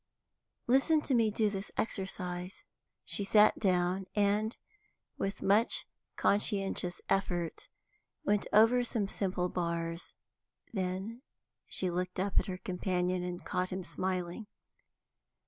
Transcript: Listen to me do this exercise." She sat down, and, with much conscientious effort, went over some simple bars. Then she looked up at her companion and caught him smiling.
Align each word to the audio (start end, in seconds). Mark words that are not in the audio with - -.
Listen 0.65 0.99
to 1.01 1.13
me 1.13 1.29
do 1.29 1.51
this 1.51 1.71
exercise." 1.77 2.63
She 3.05 3.23
sat 3.23 3.59
down, 3.59 4.07
and, 4.15 4.57
with 5.19 5.43
much 5.43 5.85
conscientious 6.15 7.01
effort, 7.07 7.67
went 8.25 8.47
over 8.51 8.83
some 8.83 9.07
simple 9.07 9.47
bars. 9.47 10.11
Then 10.73 11.21
she 11.67 11.91
looked 11.91 12.19
up 12.19 12.39
at 12.39 12.47
her 12.47 12.57
companion 12.57 13.21
and 13.21 13.45
caught 13.45 13.69
him 13.69 13.83
smiling. 13.83 14.47